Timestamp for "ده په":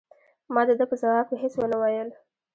0.79-0.95